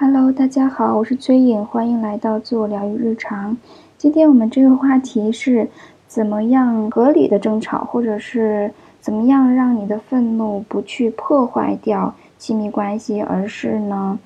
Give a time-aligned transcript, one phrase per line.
[0.00, 3.56] Hello，大家好，我是崔颖，欢迎来到自我疗愈日常。
[3.96, 5.68] 今天我们这个话题是
[6.06, 14.16] 怎么样合理的争吵，或者是怎么样让你的愤怒不去破坏掉亲密关系，而是呢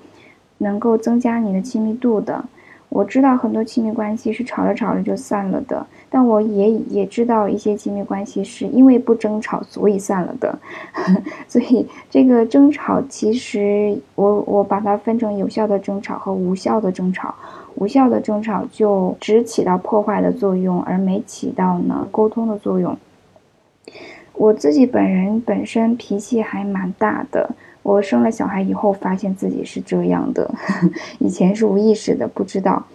[0.58, 2.44] 能够增加你的亲密度的。
[2.94, 10.58] 我知道很多亲密关系是吵着吵着就散了的，但我也也知道一些亲密关系是因为不争吵所以散了的。
[11.48, 17.34] 所以这个争吵其实我我把它分成有效的争吵和无效的争吵。
[17.76, 22.94] 无效的争吵就只起到破坏的作用，而没起到呢沟通的作用。
[24.34, 27.54] 我自己本人本身脾气还蛮大的。
[27.82, 30.54] 我生了小孩以后，发现自己是这样的，
[31.18, 32.86] 以前是无意识的，不知道。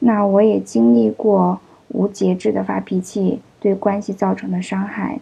[0.00, 5.20] 那我也经历过无节制的发脾气对关系造成的伤害，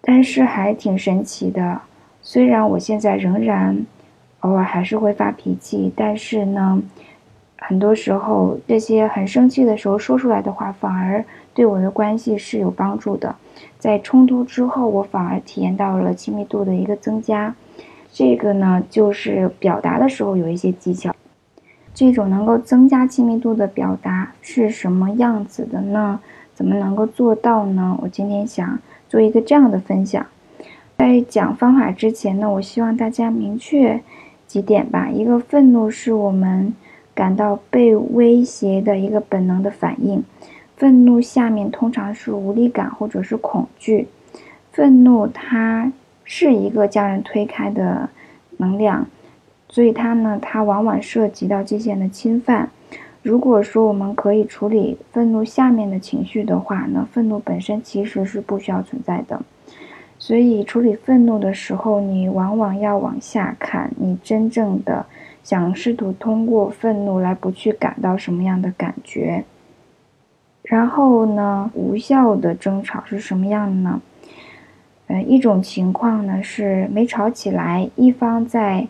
[0.00, 1.80] 但是还挺神奇的。
[2.22, 3.84] 虽然我现在仍然
[4.40, 6.80] 偶尔还是会发脾气，但是呢，
[7.58, 13.34] 很多时候这些很生气的时候说出来的话，反而对我的关系是有帮助的。
[13.78, 17.54] 在冲突之后，我反而体验到了亲密度的一个增加。
[18.12, 21.14] 这个呢，就是表达的时候有一些技巧。
[21.92, 26.20] 这种能够增加亲密度的表达是什么样子的呢？
[26.54, 27.98] 怎么能够做到呢？
[28.02, 30.24] 我今天想做一个这样的分享。
[30.96, 34.00] 在讲方法之前呢，我希望大家明确
[34.46, 35.08] 几点吧。
[35.08, 36.74] 一个愤怒是我们
[37.14, 40.22] 感到被威胁的一个本能的反应，
[40.76, 44.08] 愤怒下面通常是无力感或者是恐惧。
[44.70, 45.92] 愤怒它。
[46.32, 48.08] 是一个将人推开的
[48.58, 49.04] 能量，
[49.68, 52.70] 所以它呢，它往往涉及到界限的侵犯。
[53.20, 59.42] 如果说我们可以处理愤怒下面的情绪的话，那愤怒本身其实是不需要存在的。
[60.20, 65.04] 所以处理愤怒的时候，你往往要往下看，你真正的
[65.42, 69.44] 想试图通过愤怒来不去感到什么样的感觉。
[70.62, 74.00] 然后呢，无效的争吵是什么样的呢？
[75.12, 78.86] 嗯，一种情况呢是没吵起来，一方在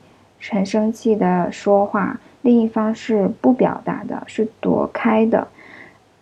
[0.50, 5.48] 很生气的说话，另一方是不表达的，是躲开的。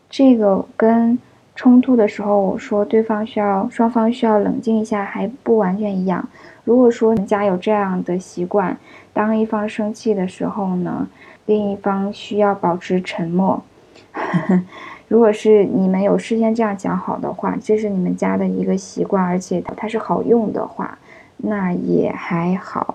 [0.09, 1.19] 这个跟
[1.57, 6.29] 冲突的时候我说对方需要双方需要冷静一下还不完全一样。
[6.63, 8.79] 如果说人家有这样的习惯，
[9.13, 11.09] 当一方生气的时候呢，
[11.47, 13.61] 另一方需要保持沉默。
[15.09, 20.99] 如果是你们有事先这样讲好的话，这是你们家的一个习惯，而且它是好用的话，
[21.39, 22.95] 那也还好。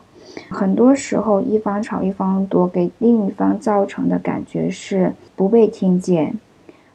[0.50, 6.36] 很多时候，一方吵一方躲，给另一方造成的感觉是不被听见，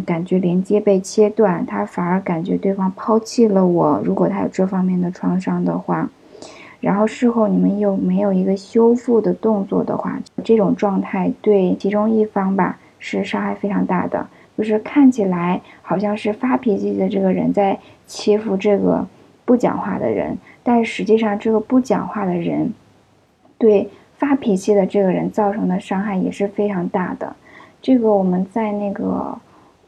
[0.06, 4.00] 感觉连接被切断，他反而感觉对方抛弃了我。
[4.04, 6.08] 如果他有这方面的创伤的话，
[6.80, 14.28] 然后事后你们又没有一个修复的动作的话，这种状态对其中一方吧是伤害非常大的。
[14.58, 19.06] 就是看起来好像是发脾气的这个人在欺负这个
[19.44, 22.74] 不讲话的人，但实际上这个不讲话的人
[23.56, 27.36] 对发脾气的这个人造成的伤害也是非常大的。
[27.80, 29.38] 这个我们在那个《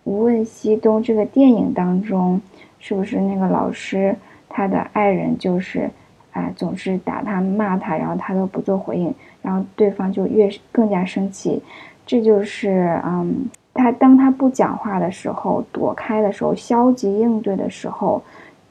[0.04, 2.41] 无问西东》这个电影当中，
[2.78, 4.14] 是不是那个老师
[4.48, 5.91] 他的爱人就是，
[6.31, 11.60] 哎，总是打他骂他，然后他都不做回应，然后对方就越更加生气。
[12.06, 13.47] 这就是嗯。
[13.72, 18.20] 他当他不讲话的时候，躲开的时候，消极应对的时候，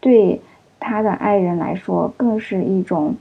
[0.01, 0.39] 对
[0.79, 3.15] 他的爱人来说，更是一种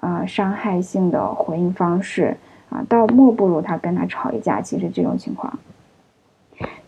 [0.00, 2.36] 啊伤害性的回应方式
[2.70, 4.60] 啊，倒莫不如他跟他吵一架。
[4.60, 5.56] 其实这种情况，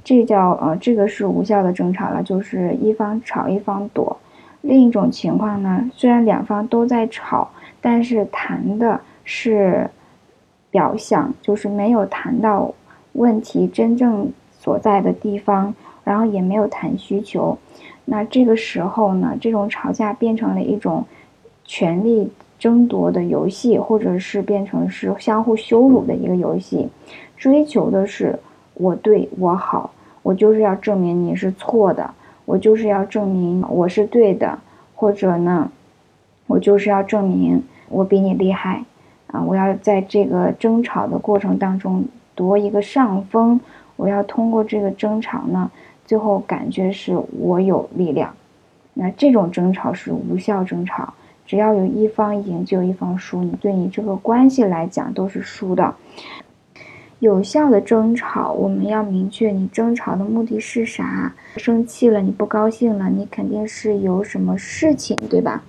[0.02, 4.16] 这叫呃，这个是无效的争吵了，就是一方吵一方躲。
[4.62, 7.48] 另一种情况呢，虽然两方都在吵，
[7.80, 9.88] 但是谈的是
[10.70, 12.74] 表象，就是没有谈到。
[13.14, 17.56] 问题真正所在的地方，然后也没有谈需求，
[18.04, 21.04] 那这个时候呢，这种吵架变成了一种
[21.64, 26.88] 权力争夺的游戏，或者是变成是相互羞辱的一个游戏，
[27.36, 28.38] 追求的是
[28.74, 32.10] 我对我好，我就是要证明你是错的，
[32.44, 34.58] 我就是要证明我是对的，
[34.94, 35.70] 或者呢，
[36.46, 38.84] 我就是要证明我比你厉害，
[39.28, 42.04] 啊，我要在这个争吵的过程当中。
[42.34, 43.60] 夺一个上风，
[43.96, 45.70] 我要通过这个争吵呢，
[46.06, 48.34] 最后感觉是我有力量。
[48.94, 51.14] 那这种争吵是无效争吵，
[51.46, 55.94] 只要有一方赢就一方输，你对你这个关系来讲都是输的。
[57.20, 61.32] 有效的争吵，我们要明确你争吵的目的是啥。
[61.56, 65.62] 生气了，你不高兴了，你肯定是有什么事情，对吧？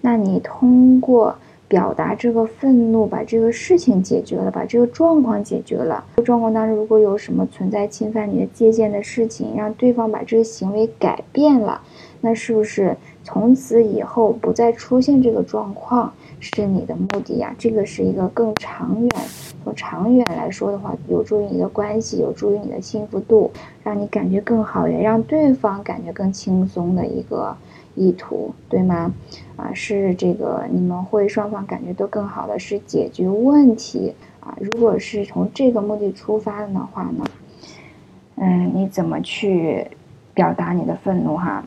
[0.00, 1.36] 那你通过
[1.68, 6.04] 表达这个愤怒，把这个事情解决了，把这个状况解决了。
[6.16, 11.80] 这状况当中如果有什么存在侵犯你的界限的事情，让对方把这个行为改变了，
[12.20, 17.54] 那是不是从此以后不再出现这个状况是你的目的呀？
[17.58, 19.10] 这个是一个更长远，
[19.64, 23.50] 从长远来说的话，有助于你的关系，有助于你的幸福度，
[23.82, 27.56] 让你感觉更好，也让对方感觉更轻松的一个。
[27.96, 29.12] 意图对吗？
[29.56, 34.56] 啊，是这个你们会双方感觉都更好的是解决问题啊。
[34.60, 37.24] 如果是从这个目的出发的话呢，
[38.36, 39.86] 嗯，你怎么去
[40.34, 41.64] 表达你的愤怒哈？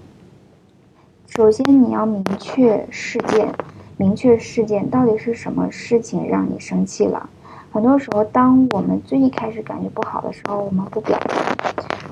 [1.36, 3.50] 首先你要明确事件，
[3.98, 7.30] 明确事件到底是什么事情让你生气了。
[7.72, 11.49] 很多时候，当我们最一开始感觉不好的时候，我们不表达。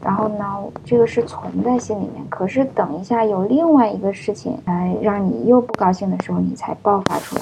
[0.07, 0.45] 然后呢，
[0.85, 2.25] 这个是存在心里面。
[2.29, 7.41] 可是等一下有另外一个事情来让你又不高兴的时候，你才爆发出来。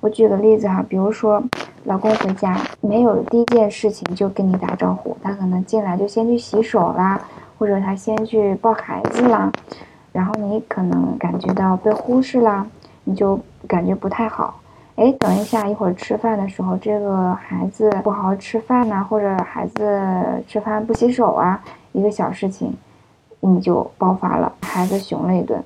[0.00, 1.42] 我举个例子哈，比如说
[1.84, 7.18] 老公回家没有第一件事情就跟你打招呼，他可能进来就先去洗手啦，
[7.58, 9.50] 或者他先去抱孩子啦，
[10.12, 12.66] 然后你可能感觉到被忽视啦，
[13.04, 14.60] 你就感觉不太好。
[14.96, 21.58] 哎，等一下，一会儿吃饭的时候，这个孩子不好好吃饭呐，或者孩子吃饭不洗手啊，
[21.92, 22.74] 一个小事情，
[23.40, 25.62] 你就爆发了，孩子熊了一顿。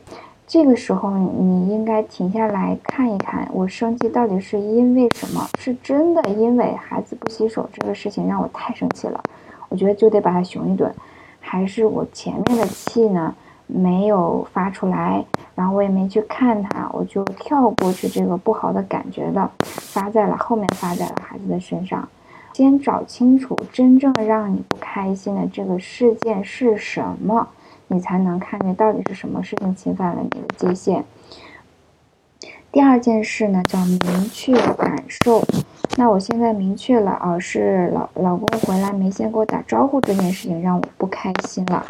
[0.46, 5.44] 这个时候，你应该停下来看一看，我生气到底是因为什么？
[5.58, 9.20] 是真的因为孩子不洗手这个事情让我太生气了，
[9.69, 10.94] 我觉得就得把他熊一顿，
[11.40, 13.34] 还是我前面的气呢？
[13.69, 15.25] 没有发出来，
[15.56, 22.08] 然后我也没去看他，我就跳过去这个不好的感觉的，发在了后面，发在了孩子的身上。
[22.56, 27.47] 先找清楚真正让你不开心的这个事件是什么，
[27.88, 31.05] 你才能看见到底是什么事情侵犯了你的界限。
[32.73, 34.00] 第二件事呢，叫明
[34.32, 35.44] 确感受。
[35.99, 41.85] 那我现在明确了啊，是老老公回来没先给我打招呼这件事情让我不开心了。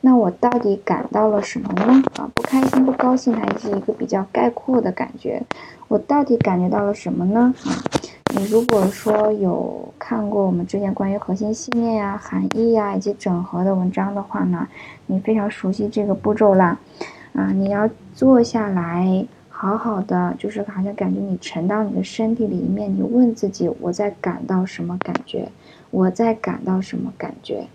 [0.00, 2.02] 那我到底感到了什么呢？
[2.16, 5.40] 啊，不开心、不高兴，它是一个比较概括的感觉。
[5.86, 7.54] 我到底感觉到了什么呢？
[7.64, 7.70] 啊，
[8.36, 14.68] 你如果说有看过我们之前关于核心信念呀、含义呀以及整合的文章的话呢，
[15.06, 16.78] 你非常熟悉这个步骤啦。
[17.32, 25.48] 啊，你要坐下来，好好的，就是好像感觉你沉到你的身体里面，你问自己：我在感到什么感觉？
[25.90, 27.66] 我在感到什么感觉？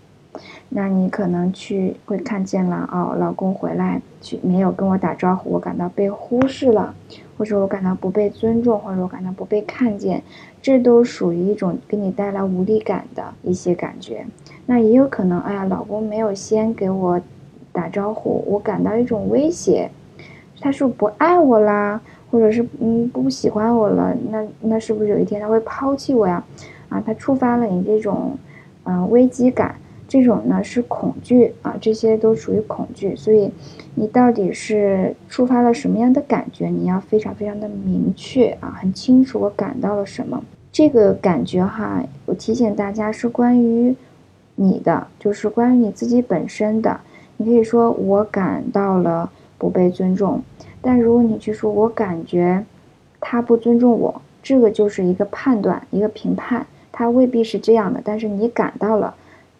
[0.68, 6.94] 那你可能去会看见了哦，老公回来去没有跟我打招呼，我感到被忽视了，
[7.38, 10.22] 或者我感到不被尊重，或者我感到不被看见，
[10.60, 14.26] 这都属于一种给你带来无力感的一些感觉。
[14.66, 17.20] 那也有可能，哎呀，老公没有先给我
[17.72, 19.90] 打招呼，我感到一种威胁，
[20.60, 26.42] 他是不爱我啦，或者是嗯不喜欢我了，那那是不是有一天他会抛弃我呀？
[26.88, 28.36] 啊，他触发了你这种
[28.84, 29.76] 嗯危机感。
[30.06, 33.50] 这种呢是恐惧啊，这些都属于恐惧，所以
[33.94, 36.68] 你到底是触发了什么样的感觉？
[36.68, 40.44] 你要非常非常的明确啊，很清楚我感到了什么。
[40.70, 43.96] 这个感觉哈，我提醒大家是关于
[44.56, 47.00] 你的，就是关于你自己本身的。
[47.36, 50.42] 你可以说我感到了不被尊重，
[50.80, 52.64] 但如果你去说我感觉
[53.20, 59.14] 他不尊重我，这个就是一个判断，一个评判，他未必是这样的，但是你感到了。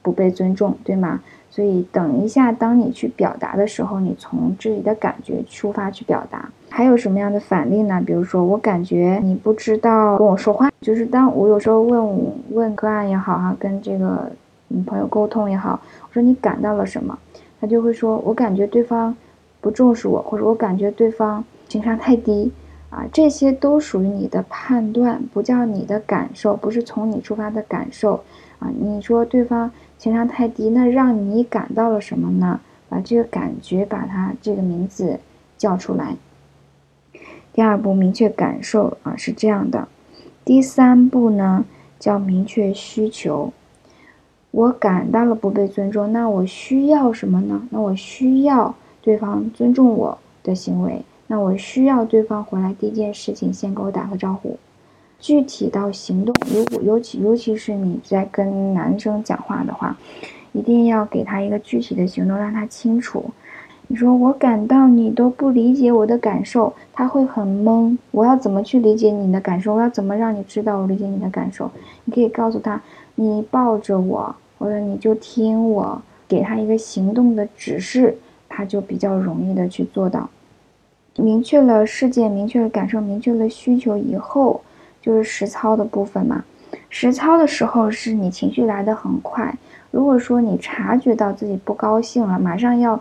[0.04, 1.20] 不被尊重，对吗？
[1.50, 6.48] 所以等一下，当你去表达的时候，你从自己的感觉出发去表达。
[6.68, 8.02] 还有什么样的反例呢？
[8.04, 14.28] 比如说，我感觉你不知道跟我说话，就是当我有时候问问个案也好哈，跟这个
[14.66, 17.16] 女朋友沟通也好，我说你感到了什么，
[17.60, 19.16] 他就会说，我感觉对方
[19.60, 22.50] 不重视我，或者我感觉对方情商太低
[22.90, 28.24] 啊，这些都属于你的判断，不叫你的感受，不是从你出发的感受
[28.58, 28.68] 啊。
[28.76, 29.70] 你说对方。
[30.04, 32.60] 情商太低，那让你感到了什么呢？
[32.90, 35.18] 把这个感觉，把它这个名字
[35.56, 36.16] 叫出来。
[37.54, 39.88] 第二步，明确感受啊，是这样的。
[40.44, 41.64] 第三步呢，
[41.98, 43.54] 叫明确需求。
[44.50, 47.66] 我感到了不被尊重，那我需要什么呢？
[47.70, 54.58] 那我需要对方尊重我的行为，那我需要对方回来第一件事情先给我打个招呼。
[55.18, 59.96] 具体到行动，如果尤其尤其是你在跟男生讲话的话，
[60.52, 63.24] 一定要给他一个具体的行动，让他清楚。
[63.86, 67.96] 你说我感到你都不理解我的感受，他会很懵。
[68.12, 69.74] 我要怎么去理解你的感受？
[69.74, 71.70] 我要怎么让你知道我理解你的感受？
[72.04, 72.80] 你可以告诉他，
[73.14, 78.16] 你抱着我，或者你就听我给他一个行动的指示，
[78.48, 80.30] 他就比较容易的去做到。
[81.16, 84.62] 明确了事件，明确了感受，明确了需求以后，
[85.04, 86.42] 就是实操的部分嘛。
[86.88, 89.54] 实操的时候是你情绪来的很快。
[89.90, 92.98] 如果说你察觉到自己不高兴了，马上要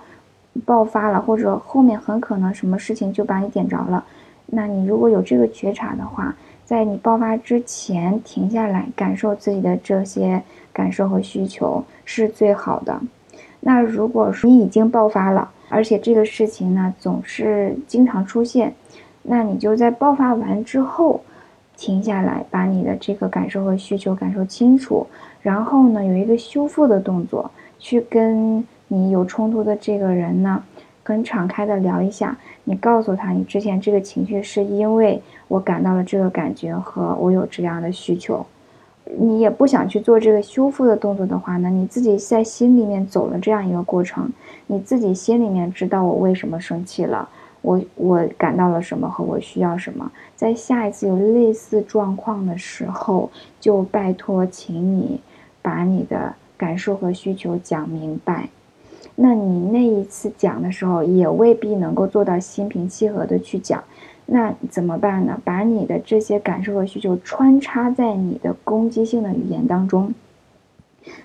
[0.66, 4.04] 爆发了，或者后面很可能什么事情就把你点着了，
[4.48, 10.44] 那你如果有这个觉察的话，在你爆发之前停下来，感受自己的这些
[10.74, 13.00] 感受和需求是最好的。
[13.62, 18.76] 那如果说你已经爆发了，而且这个事情呢总是经常出现，
[19.24, 21.22] 那你就在爆发完之后
[21.76, 25.06] 停下来，把你的这个感受和需求感受清楚，
[25.42, 27.50] 然后呢有一个修复的动作，
[27.80, 30.64] 去跟你有冲突的这个人呢，
[31.04, 38.46] 很敞开的聊一下，你告诉他你之前这个情绪是因为我感到了这个感觉和我有这样的需求。
[39.18, 44.32] 你也不想去做这个修复的动作的话呢，你自己在心里面走了这样一个过程，
[44.66, 47.28] 你自己心里面知道我为什么生气了，
[47.64, 55.20] 我我感到了什么和我需要什么，在下一次有类似状况的时候，就拜托请你
[55.62, 58.50] 把你的感受和需求讲明白。
[59.16, 63.84] 那你那一次讲的时候，也未必能够做到心平气和的去讲。
[64.26, 65.40] 那怎么办呢？
[65.44, 70.14] 把你的这些感受和需求穿插在你的攻击性的语言当中，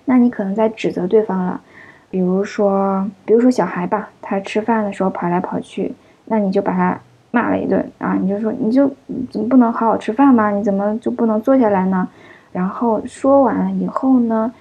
[0.05, 1.61] 那你可能在指责对方了。
[2.09, 5.93] 比如说，比如说小孩吧，他吃饭的时候跑来跑去，
[6.29, 6.97] 那你就把他
[7.31, 8.15] 骂了一顿啊！
[8.15, 8.89] 你就说，你就
[9.29, 10.49] 怎么不能好好吃饭吗？
[10.51, 12.07] 你怎么就不能坐下来呢？
[12.53, 14.53] 然后说完了以后呢，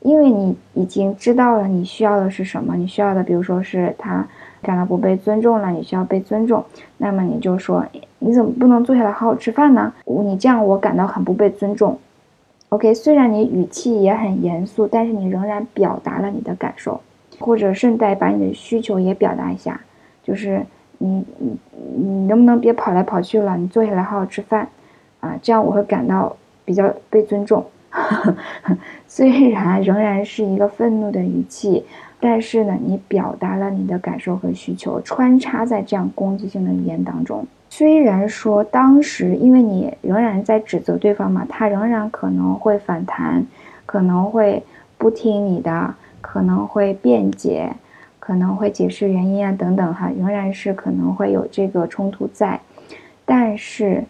[0.00, 4.26] 因为你已经知道了你需要的是什么，你需要的，比如说是他。
[4.62, 6.64] 感到不被尊重了，你需要被尊重。
[6.98, 7.84] 那么你就说，
[8.20, 9.92] 你怎么不能坐下来好好吃饭呢？
[10.04, 11.98] 你这样我感到很不被尊重。
[12.68, 17.00] OK，虽然你语气也很严肃，但是你仍然表达了你的感受，
[17.40, 19.80] 或者顺带把你的需求也表达一下，
[20.22, 20.64] 就是
[21.02, 21.58] 你你
[21.96, 23.56] 你能不能别跑来跑去了？
[23.56, 24.68] 你坐下来好好吃饭
[25.20, 27.64] 啊，这样我会感到比较被尊重。
[29.08, 31.84] 虽然仍然是一个愤怒的语气。
[32.24, 37.44] 但是呢，你表达了你的感受和需求，穿插在这样攻击性的语言当中。
[37.68, 43.44] 虽然说当时因为你仍然在指责对方嘛，他仍然可能会反弹，
[43.84, 44.62] 可能会
[44.96, 47.74] 不听你的，可能会辩解，
[48.24, 52.60] 可能会解释原因啊等等哈，仍然是可能会有这个冲突在。
[53.24, 54.04] 但是，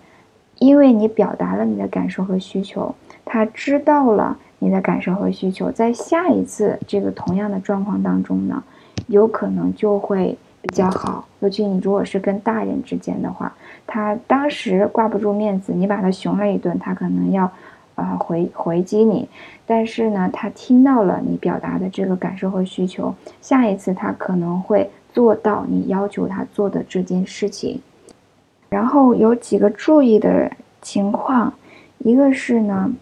[0.59, 4.37] 因为你表达了你的感受和需求，他知道了。
[4.59, 8.63] 你的感受和需求，在下一次这个同样的状况当中呢，
[9.09, 11.27] 有可能就会比较好。
[11.41, 13.53] 尤其你如果是跟大人之间的话，
[13.87, 17.51] 他当时挂不住面子，你把他熊了一顿，他可能要，
[17.95, 19.29] 呃回回击你。
[19.67, 27.81] 但是呢，他听到了你表达的这个感受和需求，下一次他可能会做到你要求他做的这件事情。
[28.69, 31.53] 然后有几个注意的情况，
[31.99, 32.93] 一个是呢。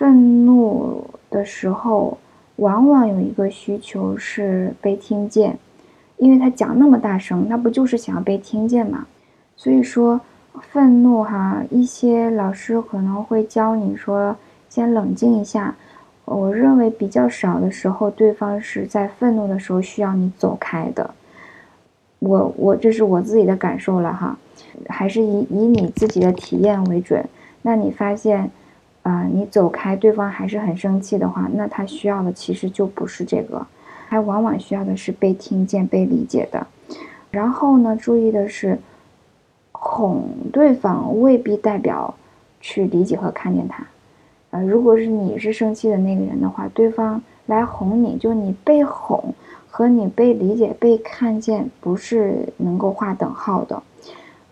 [0.00, 2.16] 愤怒的时候，
[2.56, 5.58] 往往有一个需求是被听见，
[6.16, 9.06] 因为他讲那么大声，那不就是想要被听见吗？
[9.56, 10.18] 所以说，
[10.70, 14.36] 愤怒哈，一些老师可能会教你说，
[14.68, 15.74] 先冷静一下。
[16.24, 21.10] 我认为比较少的时候，对方是在愤怒的时候需要你走开的。
[22.18, 24.38] 我我这是我自己的感受了哈，
[24.88, 27.24] 还是以以你自己的体验为准。
[27.62, 28.50] 那你发现？
[29.02, 33.66] 啊，你走开，对方还是很生气的话，那他需要的其实就不是这个，
[34.10, 36.66] 他往往需要的是被听见、被理解的。
[37.30, 38.78] 然后呢，注意的是，
[39.82, 40.22] 哄
[40.52, 42.14] 对方未必代表
[42.60, 43.82] 去理解和看见他。
[44.50, 49.32] 呃，如果是你是生气的那个人的话，对方来哄你，就你被哄
[49.70, 53.82] 和你被理解、被看见不是能够划等号的。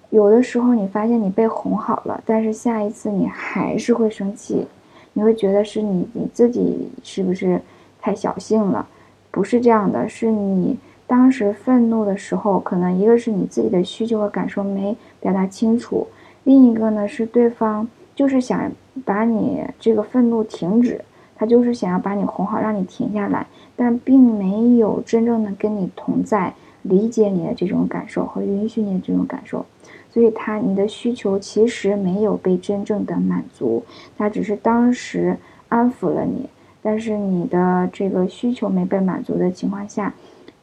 [0.08, 4.66] 有的时候你发现你被哄好了，但是下一次你还是会生气，
[5.12, 7.60] 你会觉得是你你自己是不是
[8.00, 8.88] 太小性了？
[9.30, 16.06] 不是这样的，是你当时愤怒的时候，可能一个是你自己的需求和感受没表达清楚，
[16.44, 18.70] 另一个呢是对方就是想
[19.04, 21.02] 把你这个愤怒停止，
[21.34, 29.64] 他就是想要把你哄好，让你停下来，但并没有真正的跟你同在，理解你的这种感受和允许你的这种感受。
[30.10, 33.82] 所以他，你的需求其实没有被真正的满足，
[34.16, 35.38] 他只是当时
[35.68, 36.48] 安抚了你，
[36.82, 40.12] 但是你的这个需求没被满足的情况下，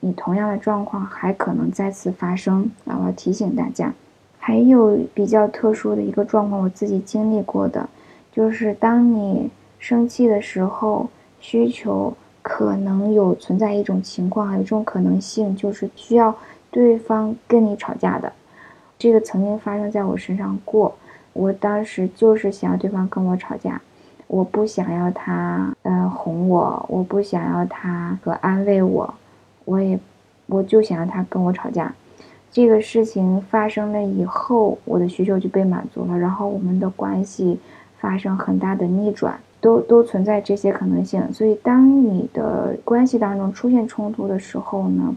[0.06, 2.96] 你同样的状况还可能再次发生啊！
[3.00, 3.92] 我要提醒大家，
[4.38, 7.90] 还有比较特殊的一个状况，我自己经历过的，
[8.32, 11.10] 就是当你生气的时候，
[11.40, 16.36] 需求可能有存在一种情况，有一种可能性，就是需要
[16.70, 18.32] 对方跟你吵架的。
[19.00, 20.96] 这个曾经发生在我身上过。
[21.34, 23.82] 我当时就是想要对方跟我吵架，
[24.28, 29.12] 我不想要他嗯哄我，我不想要他和安慰我，
[29.66, 30.00] 我也
[30.46, 31.94] 我就想让他跟我吵架。
[32.52, 37.60] 这个事情发生了以后，我的需求就被满足了，然后我们的关系
[38.00, 41.22] 发生很大的逆转，都都存在这些可能性。
[41.34, 45.14] 所以，当你的关系当中出现冲突的时候呢，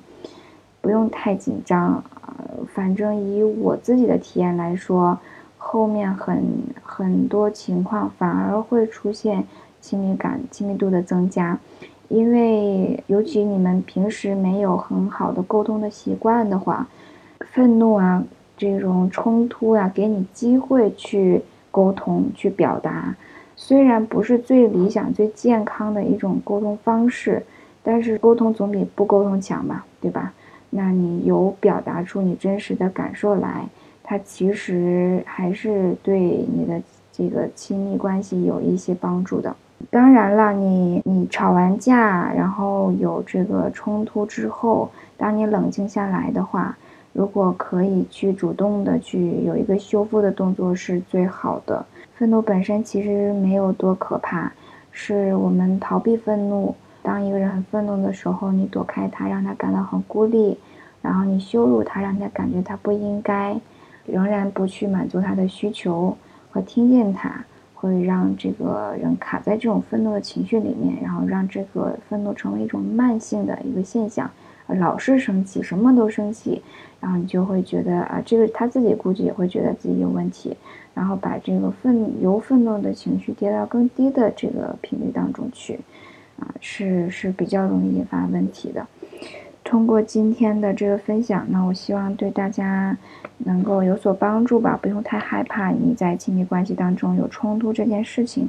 [0.81, 2.03] 不用太紧张。
[2.27, 5.17] 呃，反正以我自己的体验来说，
[5.57, 6.43] 后面很
[6.83, 9.47] 很多情况反而会出现
[9.81, 11.57] 亲密感、亲密度的增加，
[12.09, 16.89] 因为尤其你们平时没有很好的沟通的习惯的话。
[17.53, 18.23] 愤怒啊，
[18.57, 23.15] 这种冲突啊，给你机会去沟通、去表达。
[23.55, 27.45] 虽然不是最理想、最健康的一种沟通方式，
[27.83, 30.33] 但是沟通总比不沟通强吧，对吧？
[30.71, 33.67] 那你有表达出你真实的感受来，
[34.03, 39.55] 它其实还是对你的这个亲密关系有一些帮助的。
[39.91, 46.77] 当然了，你你吵完架，然后有这个冲突之后，当你冷静下来的话。
[47.15, 51.85] 如果可以去主动的去有一个修复的动作是最好的。
[52.15, 54.53] 愤怒本身其实没有多可怕，
[54.93, 56.73] 是我们逃避愤怒。
[57.03, 60.57] 当一个人很愤怒的时候，你躲开他，让他感到很孤立，
[61.03, 63.59] 然后你羞辱他，让他感觉他不应该，
[64.07, 66.17] 仍然不去满足他的需求
[66.51, 67.45] 和听见他，
[67.81, 74.29] 会让这个人卡在这种愤怒的情绪里面，然后让这个愤怒成为一种慢性的一个现象。
[74.67, 76.61] 老是生气，什么都生气，
[77.01, 80.57] 然后你就会觉得啊，这个他自己估计也会觉得自己有问题，
[80.93, 85.79] 然后把这个愤由愤怒的情绪跌到更低的这个频率当中去，
[86.41, 88.85] 啊，是是比较容易引发问题的。
[89.69, 92.97] 通过今天的这个分享呢，我希望对大家
[93.37, 98.49] 能够有所帮助吧，不用太害怕你在亲密关系当中有冲突这件事情。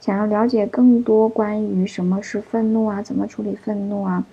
[0.00, 4.24] 想要了解更多关于什么是愤怒啊，怎么处理愤怒啊？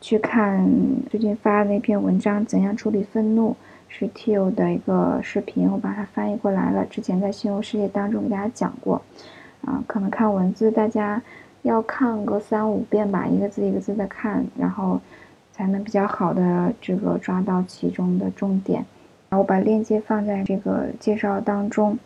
[0.00, 0.68] 去看
[1.08, 3.54] 最近发的那篇文章，怎样处理愤怒？
[3.88, 6.84] 是 Tio 的一个视频，我把它翻译过来了。
[6.86, 9.00] 之前在新游世界当中给大家讲过，
[9.64, 11.22] 啊，可能看文字大家
[11.62, 15.00] 要看个三五遍吧，一个字一个字的看，然后
[15.56, 18.84] 才能比较好的这个抓到其中的重点。
[19.30, 21.98] 我把链接放在这个介绍当中。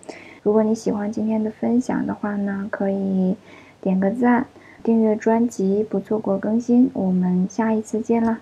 [0.44, 3.36] 如果你喜欢今天的分享的话呢，可以
[3.80, 4.46] 点个赞。
[4.82, 6.90] 订阅专辑，不错过更新。
[6.94, 8.40] 我们下一次见啦！